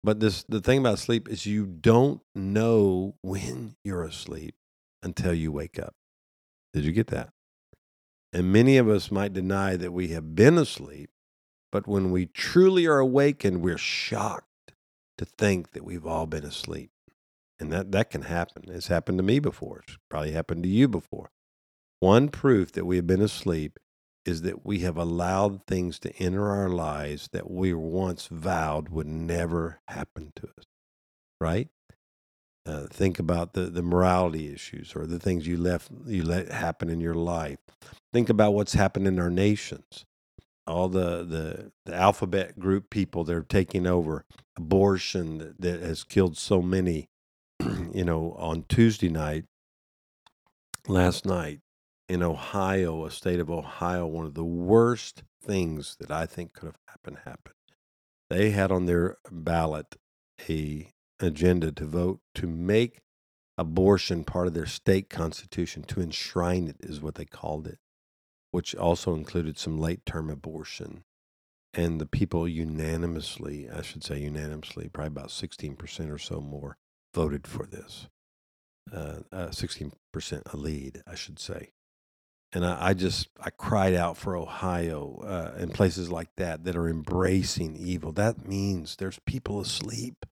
But 0.04 0.20
this 0.20 0.44
the 0.44 0.60
thing 0.60 0.78
about 0.78 0.98
sleep 0.98 1.28
is 1.28 1.46
you 1.46 1.66
don't 1.66 2.20
know 2.34 3.16
when 3.22 3.76
you're 3.84 4.04
asleep 4.04 4.54
until 5.02 5.34
you 5.34 5.50
wake 5.52 5.78
up. 5.78 5.94
Did 6.72 6.84
you 6.84 6.92
get 6.92 7.08
that? 7.08 7.30
And 8.32 8.52
many 8.52 8.76
of 8.76 8.88
us 8.88 9.10
might 9.10 9.32
deny 9.32 9.76
that 9.76 9.92
we 9.92 10.08
have 10.08 10.34
been 10.34 10.58
asleep, 10.58 11.10
but 11.72 11.86
when 11.86 12.10
we 12.10 12.26
truly 12.26 12.86
are 12.86 12.98
awakened, 12.98 13.62
we're 13.62 13.78
shocked 13.78 14.72
to 15.16 15.24
think 15.24 15.72
that 15.72 15.84
we've 15.84 16.06
all 16.06 16.26
been 16.26 16.44
asleep. 16.44 16.90
And 17.58 17.72
that, 17.72 17.90
that 17.92 18.10
can 18.10 18.22
happen. 18.22 18.64
It's 18.68 18.86
happened 18.86 19.18
to 19.18 19.24
me 19.24 19.40
before. 19.40 19.82
It's 19.86 19.98
probably 20.08 20.32
happened 20.32 20.62
to 20.62 20.68
you 20.68 20.86
before. 20.88 21.30
One 22.00 22.28
proof 22.28 22.70
that 22.72 22.84
we 22.84 22.96
have 22.96 23.06
been 23.06 23.22
asleep 23.22 23.78
is 24.28 24.42
that 24.42 24.66
we 24.66 24.80
have 24.80 24.99
allowed 24.99 25.64
things 25.66 25.99
to 25.99 26.14
enter 26.18 26.50
our 26.50 26.68
lives 26.68 27.30
that 27.32 27.50
we 27.50 27.73
once 27.73 28.28
vowed 28.30 28.90
would 28.90 29.06
never 29.06 29.80
happen 29.88 30.32
to 30.37 30.42
us. 30.58 30.66
Right? 31.40 31.68
Uh, 32.66 32.87
think 32.90 33.18
about 33.18 33.54
the, 33.54 33.62
the 33.62 33.82
morality 33.82 34.52
issues 34.52 34.94
or 34.94 35.06
the 35.06 35.18
things 35.18 35.47
you 35.47 35.56
left 35.56 35.90
you 36.06 36.23
let 36.23 36.52
happen 36.52 36.90
in 36.90 37.00
your 37.00 37.14
life. 37.14 37.58
Think 38.12 38.28
about 38.28 38.52
what's 38.52 38.75
happened 38.75 39.06
in 39.06 39.18
our 39.18 39.30
nations. 39.30 40.04
All 40.66 40.90
the, 40.90 41.25
the, 41.25 41.73
the 41.87 41.94
alphabet 41.94 42.58
group 42.58 42.90
people 42.90 43.25
they're 43.25 43.40
taking 43.40 43.87
over, 43.87 44.26
abortion 44.58 45.38
that, 45.38 45.61
that 45.62 45.80
has 45.80 46.04
killed 46.04 46.37
so 46.37 46.61
many. 46.61 47.08
you 47.94 48.04
know, 48.04 48.37
on 48.38 48.66
Tuesday 48.68 49.08
night, 49.08 49.47
last 50.87 51.25
night, 51.25 51.61
in 52.08 52.22
Ohio, 52.22 53.04
a 53.04 53.10
state 53.10 53.38
of 53.38 53.50
Ohio, 53.50 54.06
one 54.06 54.24
of 54.24 54.34
the 54.34 54.44
worst 54.44 55.22
things 55.42 55.96
that 56.00 56.10
I 56.10 56.26
think 56.26 56.54
could 56.54 56.66
have 56.66 56.78
happened 56.88 57.18
happened. 57.24 57.54
They 58.30 58.50
had 58.50 58.72
on 58.72 58.86
their 58.86 59.16
ballot 59.30 59.96
a 60.48 60.90
agenda 61.20 61.72
to 61.72 61.84
vote 61.84 62.20
to 62.36 62.46
make 62.46 63.00
abortion 63.56 64.24
part 64.24 64.46
of 64.46 64.54
their 64.54 64.66
state 64.66 65.10
constitution, 65.10 65.82
to 65.82 66.00
enshrine 66.00 66.68
it 66.68 66.76
is 66.80 67.00
what 67.00 67.16
they 67.16 67.24
called 67.24 67.66
it, 67.66 67.78
which 68.52 68.74
also 68.74 69.14
included 69.14 69.58
some 69.58 69.78
late 69.78 70.06
term 70.06 70.30
abortion. 70.30 71.04
And 71.74 72.00
the 72.00 72.06
people 72.06 72.48
unanimously, 72.48 73.68
I 73.68 73.82
should 73.82 74.02
say 74.02 74.20
unanimously, 74.20 74.88
probably 74.88 75.08
about 75.08 75.28
16% 75.28 76.10
or 76.10 76.18
so 76.18 76.40
more, 76.40 76.78
voted 77.14 77.46
for 77.46 77.66
this. 77.66 78.08
Uh, 78.90 79.20
uh, 79.30 79.48
16% 79.48 79.92
a 80.52 80.56
lead, 80.56 81.02
I 81.06 81.14
should 81.14 81.38
say 81.38 81.72
and 82.52 82.64
I, 82.64 82.88
I, 82.88 82.94
just 82.94 83.28
I 83.40 83.50
cried 83.50 83.94
out 83.94 84.16
for 84.16 84.36
Ohio 84.36 85.22
uh, 85.24 85.58
and 85.60 85.74
places 85.74 86.10
like 86.10 86.30
that 86.36 86.64
that 86.64 86.76
are 86.76 86.88
embracing 86.88 87.76
evil. 87.76 88.12
That 88.12 88.46
means 88.46 88.96
there's 88.96 89.20
people 89.26 89.60
asleep, 89.60 90.24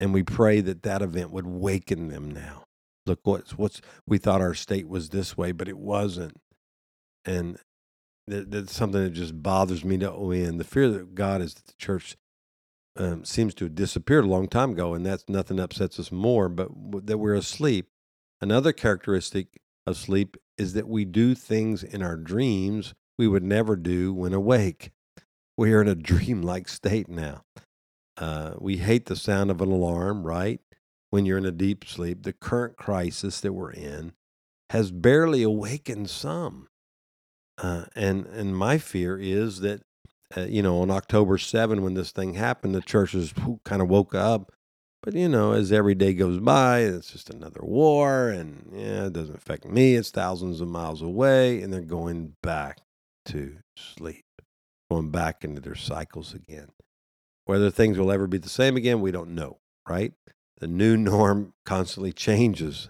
and 0.00 0.12
we 0.12 0.22
pray 0.22 0.60
that 0.60 0.82
that 0.82 1.02
event 1.02 1.30
would 1.30 1.46
waken 1.46 2.08
them 2.08 2.30
now. 2.30 2.64
Look, 3.06 3.20
what's 3.24 3.56
what's 3.56 3.80
we 4.06 4.18
thought 4.18 4.40
our 4.40 4.54
state 4.54 4.88
was 4.88 5.10
this 5.10 5.36
way, 5.36 5.52
but 5.52 5.68
it 5.68 5.78
wasn't, 5.78 6.40
and 7.24 7.58
that, 8.26 8.50
that's 8.50 8.74
something 8.74 9.04
that 9.04 9.10
just 9.10 9.42
bothers 9.42 9.84
me 9.84 9.98
to 9.98 10.32
end. 10.32 10.58
The 10.58 10.64
fear 10.64 10.88
that 10.88 11.14
God 11.14 11.42
is 11.42 11.54
that 11.54 11.66
the 11.66 11.74
church 11.78 12.16
um, 12.96 13.24
seems 13.24 13.54
to 13.54 13.64
have 13.64 13.74
disappeared 13.74 14.24
a 14.24 14.28
long 14.28 14.48
time 14.48 14.72
ago, 14.72 14.94
and 14.94 15.04
that's 15.04 15.28
nothing 15.28 15.60
upsets 15.60 16.00
us 16.00 16.10
more, 16.10 16.48
but 16.48 16.70
that 17.06 17.18
we're 17.18 17.34
asleep. 17.34 17.88
Another 18.40 18.72
characteristic 18.72 19.60
of 19.86 19.96
sleep 19.96 20.36
is 20.56 20.72
that 20.74 20.88
we 20.88 21.04
do 21.04 21.34
things 21.34 21.82
in 21.82 22.02
our 22.02 22.16
dreams 22.16 22.94
we 23.18 23.28
would 23.28 23.42
never 23.42 23.76
do 23.76 24.12
when 24.12 24.32
awake. 24.32 24.90
We 25.56 25.72
are 25.72 25.80
in 25.80 25.88
a 25.88 25.94
dreamlike 25.94 26.68
state 26.68 27.08
now. 27.08 27.42
Uh, 28.16 28.54
we 28.58 28.78
hate 28.78 29.06
the 29.06 29.16
sound 29.16 29.50
of 29.50 29.60
an 29.60 29.70
alarm, 29.70 30.24
right? 30.24 30.60
When 31.10 31.26
you're 31.26 31.38
in 31.38 31.46
a 31.46 31.52
deep 31.52 31.84
sleep, 31.84 32.22
the 32.22 32.32
current 32.32 32.76
crisis 32.76 33.40
that 33.40 33.52
we're 33.52 33.72
in 33.72 34.12
has 34.70 34.90
barely 34.90 35.42
awakened 35.42 36.10
some. 36.10 36.68
Uh, 37.58 37.84
and 37.94 38.26
and 38.26 38.56
my 38.56 38.78
fear 38.78 39.16
is 39.16 39.60
that, 39.60 39.82
uh, 40.36 40.42
you 40.42 40.60
know, 40.60 40.80
on 40.80 40.90
October 40.90 41.38
7, 41.38 41.82
when 41.82 41.94
this 41.94 42.10
thing 42.10 42.34
happened, 42.34 42.74
the 42.74 42.80
churches 42.80 43.32
kind 43.64 43.80
of 43.80 43.88
woke 43.88 44.14
up 44.14 44.50
but 45.04 45.12
you 45.12 45.28
know, 45.28 45.52
as 45.52 45.70
every 45.70 45.94
day 45.94 46.14
goes 46.14 46.40
by, 46.40 46.80
it's 46.80 47.12
just 47.12 47.28
another 47.28 47.60
war, 47.62 48.30
and 48.30 48.70
yeah, 48.72 49.06
it 49.06 49.12
doesn't 49.12 49.36
affect 49.36 49.66
me. 49.66 49.96
It's 49.96 50.10
thousands 50.10 50.62
of 50.62 50.68
miles 50.68 51.02
away, 51.02 51.60
and 51.60 51.70
they're 51.70 51.82
going 51.82 52.36
back 52.42 52.78
to 53.26 53.58
sleep, 53.76 54.24
going 54.90 55.10
back 55.10 55.44
into 55.44 55.60
their 55.60 55.74
cycles 55.74 56.32
again. 56.32 56.68
Whether 57.44 57.70
things 57.70 57.98
will 57.98 58.10
ever 58.10 58.26
be 58.26 58.38
the 58.38 58.48
same 58.48 58.78
again, 58.78 59.02
we 59.02 59.10
don't 59.10 59.34
know, 59.34 59.58
right? 59.86 60.14
The 60.60 60.68
new 60.68 60.96
norm 60.96 61.52
constantly 61.66 62.14
changes. 62.14 62.88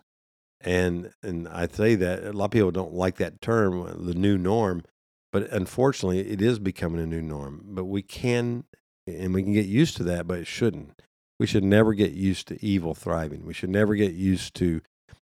And 0.60 1.10
and 1.20 1.48
I 1.48 1.66
say 1.66 1.96
that 1.96 2.22
a 2.22 2.32
lot 2.32 2.46
of 2.46 2.50
people 2.52 2.70
don't 2.70 2.94
like 2.94 3.16
that 3.16 3.40
term, 3.42 3.82
uh, 3.82 3.92
the 3.92 4.14
new 4.14 4.38
norm, 4.38 4.84
but 5.32 5.50
unfortunately 5.50 6.20
it 6.20 6.40
is 6.40 6.60
becoming 6.60 7.02
a 7.02 7.06
new 7.06 7.20
norm. 7.20 7.62
But 7.64 7.86
we 7.86 8.02
can 8.02 8.64
and 9.04 9.34
we 9.34 9.42
can 9.42 9.52
get 9.52 9.66
used 9.66 9.96
to 9.96 10.04
that, 10.04 10.28
but 10.28 10.38
it 10.38 10.46
shouldn't 10.46 11.02
we 11.38 11.46
should 11.46 11.64
never 11.64 11.94
get 11.94 12.12
used 12.12 12.48
to 12.48 12.64
evil 12.64 12.94
thriving. 12.94 13.44
We 13.44 13.54
should 13.54 13.70
never 13.70 13.94
get 13.94 14.12
used 14.12 14.54
to 14.56 14.80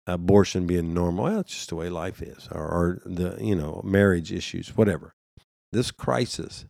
abortion 0.08 0.68
being 0.68 0.94
normal. 0.94 1.26
Well, 1.26 1.40
it's 1.40 1.54
just 1.54 1.70
the 1.70 1.76
way 1.76 1.90
life 1.90 2.22
is, 2.22 2.48
or, 2.52 2.64
or 2.64 3.02
the 3.06 3.38
you 3.42 3.56
know 3.56 3.82
marriage 3.84 4.32
issues, 4.32 4.76
whatever. 4.78 5.16
This 5.72 5.92
crisis 5.92 6.66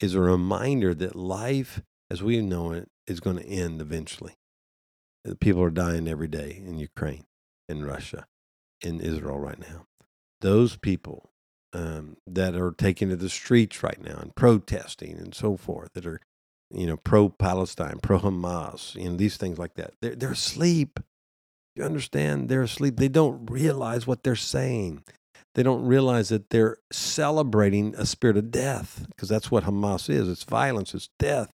is 0.00 0.14
a 0.14 0.20
reminder 0.20 0.94
that 0.94 1.16
life, 1.16 1.82
as 2.10 2.22
we 2.22 2.40
know 2.40 2.72
it, 2.72 2.88
is 3.06 3.20
going 3.20 3.36
to 3.36 3.46
end 3.46 3.80
eventually. 3.80 4.34
People 5.40 5.62
are 5.62 5.70
dying 5.70 6.06
every 6.06 6.28
day 6.28 6.62
in 6.64 6.78
Ukraine, 6.78 7.24
in 7.68 7.84
Russia, 7.84 8.26
in 8.80 9.00
Israel 9.00 9.38
right 9.38 9.58
now. 9.58 9.86
Those 10.40 10.76
people 10.76 11.32
um, 11.72 12.16
that 12.26 12.54
are 12.54 12.72
taking 12.72 13.08
to 13.08 13.16
the 13.16 13.28
streets 13.28 13.82
right 13.82 14.00
now 14.00 14.18
and 14.18 14.34
protesting 14.34 15.18
and 15.18 15.34
so 15.34 15.56
forth, 15.56 15.92
that 15.94 16.06
are 16.06 16.20
you 16.70 16.86
know, 16.86 16.96
pro 16.96 17.28
Palestine, 17.28 17.98
pro 18.02 18.18
Hamas, 18.18 18.94
you 18.94 19.08
know, 19.08 19.16
these 19.16 19.36
things 19.36 19.58
like 19.58 19.74
that. 19.74 19.94
They're, 20.00 20.14
they're 20.14 20.32
asleep. 20.32 21.00
You 21.74 21.84
understand? 21.84 22.48
They're 22.48 22.62
asleep. 22.62 22.96
They 22.96 23.08
don't 23.08 23.46
realize 23.46 24.06
what 24.06 24.22
they're 24.22 24.36
saying. 24.36 25.04
They 25.54 25.62
don't 25.62 25.86
realize 25.86 26.28
that 26.28 26.50
they're 26.50 26.78
celebrating 26.92 27.94
a 27.96 28.06
spirit 28.06 28.36
of 28.36 28.50
death 28.50 29.06
because 29.08 29.28
that's 29.28 29.50
what 29.50 29.64
Hamas 29.64 30.10
is. 30.10 30.28
It's 30.28 30.44
violence, 30.44 30.94
it's 30.94 31.08
death. 31.18 31.50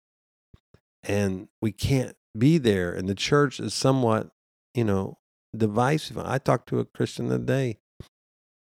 And 1.04 1.48
we 1.60 1.72
can't 1.72 2.16
be 2.36 2.58
there. 2.58 2.92
And 2.92 3.08
the 3.08 3.14
church 3.14 3.60
is 3.60 3.74
somewhat, 3.74 4.30
you 4.74 4.84
know, 4.84 5.18
divisive. 5.56 6.18
I 6.18 6.38
talked 6.38 6.68
to 6.70 6.80
a 6.80 6.84
Christian 6.84 7.28
today 7.28 7.78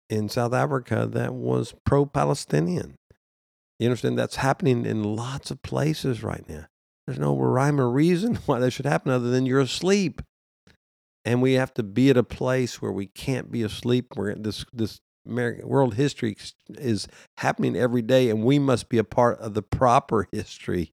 in 0.08 0.28
South 0.28 0.52
Africa 0.52 1.08
that 1.10 1.34
was 1.34 1.74
pro 1.84 2.04
Palestinian. 2.04 2.96
You 3.80 3.86
understand? 3.86 4.18
That's 4.18 4.36
happening 4.36 4.84
in 4.84 5.02
lots 5.02 5.50
of 5.50 5.62
places 5.62 6.22
right 6.22 6.46
now. 6.46 6.66
There's 7.06 7.18
no 7.18 7.34
rhyme 7.34 7.80
or 7.80 7.90
reason 7.90 8.34
why 8.46 8.60
that 8.60 8.72
should 8.72 8.84
happen 8.84 9.10
other 9.10 9.30
than 9.30 9.46
you're 9.46 9.60
asleep. 9.60 10.20
And 11.24 11.40
we 11.40 11.54
have 11.54 11.72
to 11.74 11.82
be 11.82 12.10
at 12.10 12.16
a 12.18 12.22
place 12.22 12.82
where 12.82 12.92
we 12.92 13.06
can't 13.06 13.50
be 13.50 13.62
asleep. 13.62 14.16
Where 14.16 14.34
this 14.34 14.66
this 14.72 15.00
American 15.26 15.66
world 15.66 15.94
history 15.94 16.36
is 16.68 17.08
happening 17.38 17.74
every 17.74 18.02
day, 18.02 18.28
and 18.28 18.44
we 18.44 18.58
must 18.58 18.90
be 18.90 18.98
a 18.98 19.04
part 19.04 19.40
of 19.40 19.54
the 19.54 19.62
proper 19.62 20.28
history. 20.32 20.92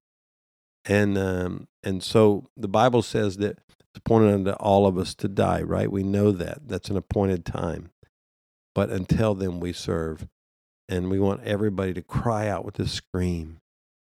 And 0.86 1.18
um, 1.18 1.68
and 1.82 2.02
so 2.02 2.46
the 2.56 2.68
Bible 2.68 3.02
says 3.02 3.36
that 3.36 3.58
it's 3.80 3.98
appointed 3.98 4.32
unto 4.32 4.50
all 4.52 4.86
of 4.86 4.96
us 4.96 5.14
to 5.16 5.28
die. 5.28 5.60
Right? 5.60 5.92
We 5.92 6.02
know 6.02 6.32
that 6.32 6.66
that's 6.66 6.88
an 6.88 6.96
appointed 6.96 7.44
time. 7.44 7.90
But 8.74 8.88
until 8.88 9.34
then, 9.34 9.60
we 9.60 9.74
serve 9.74 10.26
and 10.88 11.10
we 11.10 11.18
want 11.18 11.44
everybody 11.44 11.92
to 11.94 12.02
cry 12.02 12.48
out 12.48 12.64
with 12.64 12.78
a 12.78 12.88
scream. 12.88 13.58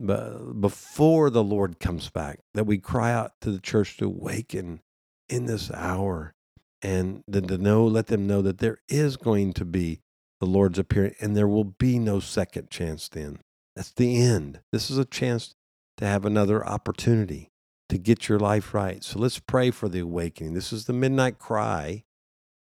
But 0.01 0.61
before 0.61 1.29
the 1.31 1.43
lord 1.43 1.81
comes 1.81 2.09
back 2.09 2.39
that 2.55 2.65
we 2.65 2.79
cry 2.79 3.13
out 3.13 3.33
to 3.41 3.51
the 3.51 3.61
church 3.61 3.97
to 3.97 4.07
awaken 4.07 4.81
in 5.29 5.47
this 5.47 5.73
hour 5.73 6.35
and 6.83 7.25
then 7.27 7.49
to 7.49 7.59
know 7.59 7.85
let 7.85 8.07
them 8.07 8.27
know 8.27 8.41
that 8.43 8.59
there 8.59 8.79
is 8.89 9.17
going 9.17 9.53
to 9.55 9.65
be 9.65 10.01
the 10.39 10.47
lord's 10.47 10.79
appearing 10.79 11.15
and 11.21 11.37
there 11.37 11.49
will 11.49 11.65
be 11.65 11.99
no 11.99 12.21
second 12.21 12.71
chance 12.71 13.09
then. 13.09 13.41
That's 13.75 13.91
the 13.91 14.21
end. 14.21 14.61
This 14.73 14.89
is 14.89 14.99
a 14.99 15.05
chance 15.05 15.55
to 15.97 16.07
have 16.07 16.25
another 16.25 16.65
opportunity 16.65 17.51
to 17.89 17.99
get 17.99 18.29
your 18.29 18.39
life 18.39 18.75
right. 18.75 19.03
So 19.03 19.19
let's 19.19 19.41
pray 19.41 19.71
for 19.71 19.89
the 19.89 20.01
awakening. 20.01 20.55
This 20.55 20.73
is 20.73 20.85
the 20.85 20.93
midnight 20.93 21.39
cry 21.39 22.05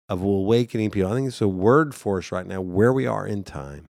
of 0.08 0.22
awakening 0.22 0.90
people. 0.90 1.12
I 1.12 1.14
think 1.14 1.28
it's 1.28 1.40
a 1.40 1.48
word 1.48 1.94
for 1.94 2.18
us 2.18 2.32
right 2.32 2.46
now 2.46 2.60
where 2.60 2.92
we 2.92 3.06
are 3.06 3.26
in 3.26 3.44
time 3.44 3.86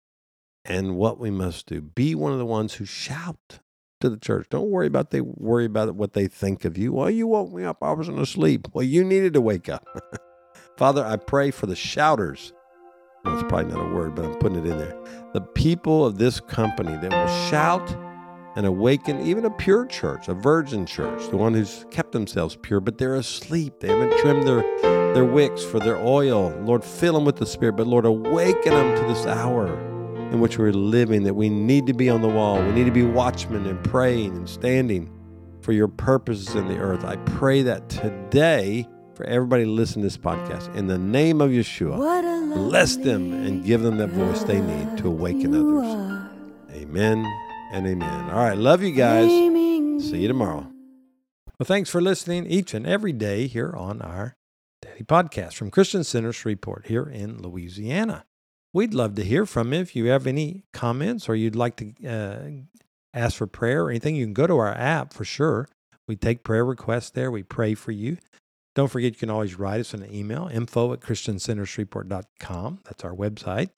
and 0.66 0.98
what 0.98 1.20
we 1.20 1.32
must 1.32 1.68
do. 1.68 1.82
Be 1.82 2.16
one 2.16 2.34
of 2.34 2.40
the 2.40 2.46
ones 2.46 2.76
who 2.76 2.86
shout 2.86 3.60
to 4.02 4.10
the 4.10 4.18
church. 4.18 4.48
Don't 4.50 4.70
worry 4.70 4.88
about 4.88 5.12
they 5.12 5.22
worry 5.22 5.66
about 5.66 5.96
what 5.96 6.14
they 6.14 6.28
think 6.28 6.66
of 6.66 6.78
you. 6.78 6.94
Well, 6.94 7.10
you 7.10 7.28
woke 7.28 7.52
me 7.52 7.64
up. 7.64 7.78
I 7.82 7.94
wasn't 7.94 8.20
asleep. 8.20 8.68
Well, 8.74 8.84
you 8.84 9.04
needed 9.04 9.34
to 9.34 9.42
wake 9.42 9.70
up. 9.70 9.86
Father, 10.78 11.06
I 11.06 11.18
pray 11.18 11.52
for 11.52 11.68
the 11.68 11.76
shouters. 11.76 12.52
That's 13.24 13.44
probably 13.44 13.74
not 13.74 13.92
a 13.92 13.94
word, 13.94 14.16
but 14.16 14.26
I'm 14.26 14.36
putting 14.36 14.60
it 14.60 14.70
in 14.70 14.78
there. 14.78 14.96
The 15.34 15.42
people 15.42 16.06
of 16.06 16.18
this 16.18 16.40
company 16.40 16.96
that 16.98 17.12
will 17.12 17.50
shout 17.50 17.96
and 18.56 18.66
awaken 18.66 19.26
even 19.26 19.46
a 19.46 19.50
pure 19.50 19.86
church, 19.86 20.28
a 20.28 20.34
virgin 20.34 20.86
church, 20.86 21.30
the 21.30 21.38
one 21.38 21.54
who's 21.54 21.86
kept 21.92 22.12
themselves 22.12 22.58
pure, 22.62 22.80
but 22.80 22.98
they're 22.98 23.16
asleep. 23.16 23.80
They 23.80 23.88
haven't 23.88 24.18
trimmed 24.20 24.48
their, 24.48 24.62
their 25.14 25.26
wicks 25.26 25.64
for 25.64 25.80
their 25.80 25.98
oil. 25.98 26.52
Lord, 26.62 26.84
fill 26.84 27.14
them 27.14 27.26
with 27.26 27.38
the 27.38 27.46
Spirit, 27.46 27.78
but 27.78 27.88
Lord, 27.88 28.06
awaken 28.06 28.74
them 28.74 28.96
to 28.96 29.14
this 29.14 29.26
hour 29.26 29.95
in 30.36 30.42
which 30.42 30.58
we're 30.58 30.72
living, 30.72 31.24
that 31.24 31.34
we 31.34 31.50
need 31.50 31.88
to 31.88 31.94
be 31.94 32.10
on 32.10 32.22
the 32.22 32.28
wall. 32.28 32.62
We 32.62 32.72
need 32.74 32.86
to 32.86 32.92
be 32.92 33.04
watchmen 33.04 33.66
and 33.66 33.84
praying 33.84 34.36
and 34.36 34.50
standing 34.50 35.12
for 35.62 35.72
your 35.72 35.88
purposes 35.88 36.54
in 36.56 36.68
the 36.68 36.78
earth. 36.78 37.04
I 37.04 37.16
pray 37.16 37.62
that 37.64 37.90
today 37.90 38.88
for 39.16 39.26
everybody 39.26 39.66
listening 39.66 40.04
to 40.04 40.08
this 40.08 40.18
podcast, 40.18 40.76
in 40.76 40.88
the 40.88 40.98
name 40.98 41.40
of 41.40 41.52
Yeshua, 41.52 41.96
bless 42.54 42.98
them 42.98 43.32
and 43.32 43.64
give 43.64 43.82
them 43.82 43.98
that 43.98 44.10
voice 44.10 44.44
they 44.44 44.60
need 44.60 44.98
to 44.98 45.08
awaken 45.08 45.56
others. 45.56 46.30
Amen 46.72 47.26
and 47.72 47.88
amen. 47.88 48.30
All 48.30 48.44
right, 48.44 48.58
love 48.58 48.84
you 48.84 48.92
guys. 48.92 49.30
See 49.30 50.18
you 50.18 50.28
tomorrow. 50.28 50.68
Well, 51.58 51.66
thanks 51.66 51.90
for 51.90 52.02
listening 52.02 52.46
each 52.48 52.74
and 52.74 52.86
every 52.86 53.14
day 53.14 53.48
here 53.48 53.74
on 53.74 54.02
our 54.02 54.36
daily 54.82 55.04
podcast 55.04 55.54
from 55.54 55.72
Christian 55.72 56.04
Center 56.04 56.34
Shreveport 56.34 56.88
here 56.88 57.06
in 57.06 57.42
Louisiana. 57.42 58.26
We'd 58.76 58.94
love 58.94 59.16
to 59.16 59.24
hear 59.24 59.46
from 59.46 59.72
you. 59.72 59.80
If 59.80 59.96
you 59.96 60.08
have 60.08 60.28
any 60.28 60.64
comments 60.74 61.30
or 61.30 61.36
you'd 61.36 61.56
like 61.56 61.78
to 61.78 61.94
uh, 62.06 62.50
ask 63.14 63.38
for 63.38 63.48
prayer 63.48 63.86
or 63.86 63.90
anything, 63.90 64.18
you 64.18 64.26
can 64.26 64.34
go 64.34 64.48
to 64.48 64.58
our 64.58 64.74
app 64.74 65.14
for 65.14 65.24
sure. 65.24 65.70
We 66.10 66.18
take 66.18 66.44
prayer 66.44 66.66
requests 66.66 67.10
there. 67.10 67.32
We 67.32 67.42
pray 67.42 67.74
for 67.74 67.94
you. 67.94 68.18
Don't 68.76 68.90
forget, 68.90 69.14
you 69.14 69.18
can 69.18 69.30
always 69.30 69.58
write 69.58 69.80
us 69.80 69.94
an 69.94 70.06
email, 70.14 70.50
info 70.52 70.92
at 70.92 71.00
christiancentershreveport.com. 71.00 72.80
That's 72.84 73.06
our 73.06 73.14
website. 73.14 73.70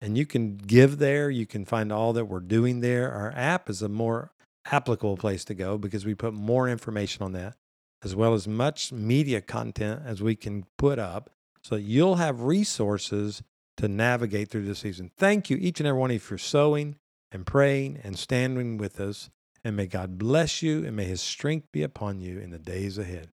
And 0.00 0.18
you 0.18 0.26
can 0.26 0.56
give 0.56 0.98
there. 0.98 1.30
You 1.30 1.46
can 1.46 1.64
find 1.64 1.92
all 1.92 2.12
that 2.14 2.24
we're 2.24 2.40
doing 2.40 2.80
there. 2.80 3.12
Our 3.12 3.32
app 3.36 3.70
is 3.70 3.80
a 3.80 3.88
more 3.88 4.32
applicable 4.66 5.18
place 5.18 5.44
to 5.44 5.54
go 5.54 5.78
because 5.78 6.04
we 6.04 6.16
put 6.16 6.34
more 6.34 6.68
information 6.68 7.22
on 7.22 7.30
that, 7.34 7.54
as 8.02 8.16
well 8.16 8.34
as 8.34 8.48
much 8.48 8.90
media 8.90 9.40
content 9.40 10.02
as 10.04 10.20
we 10.20 10.34
can 10.34 10.64
put 10.78 10.98
up. 10.98 11.30
So 11.62 11.76
you'll 11.76 12.16
have 12.16 12.40
resources 12.40 13.40
to 13.76 13.88
navigate 13.88 14.50
through 14.50 14.64
this 14.64 14.80
season. 14.80 15.10
Thank 15.16 15.50
you, 15.50 15.56
each 15.56 15.80
and 15.80 15.86
every 15.86 16.00
one 16.00 16.10
of 16.10 16.14
you, 16.14 16.20
for 16.20 16.38
sowing 16.38 16.96
and 17.30 17.46
praying 17.46 18.00
and 18.02 18.18
standing 18.18 18.76
with 18.76 19.00
us. 19.00 19.30
And 19.64 19.76
may 19.76 19.86
God 19.86 20.18
bless 20.18 20.62
you 20.62 20.84
and 20.84 20.96
may 20.96 21.04
his 21.04 21.20
strength 21.20 21.70
be 21.72 21.82
upon 21.82 22.20
you 22.20 22.38
in 22.38 22.50
the 22.50 22.58
days 22.58 22.98
ahead. 22.98 23.30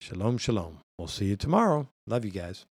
Shalom, 0.00 0.36
shalom. 0.38 0.80
We'll 0.98 1.08
see 1.08 1.26
you 1.26 1.36
tomorrow. 1.36 1.88
Love 2.06 2.24
you 2.24 2.30
guys. 2.30 2.66